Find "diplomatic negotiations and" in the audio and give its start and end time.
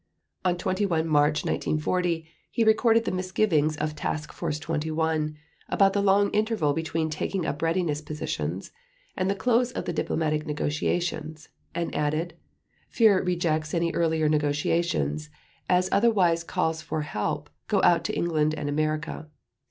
9.93-11.93